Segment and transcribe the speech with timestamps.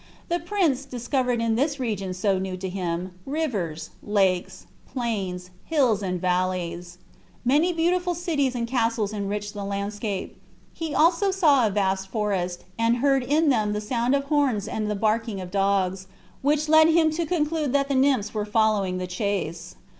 [0.29, 6.19] The prince discovered in this region so new to him rivers, lakes, plains, hills, and
[6.19, 6.97] valleys.
[7.45, 10.41] Many beautiful cities and castles enriched the landscape.
[10.73, 14.95] He saw also vast forests, and heard in them the sound of horns and the
[14.95, 16.07] barking of dogs,
[16.41, 19.75] which led him to conclude that the nymphs were following the chase.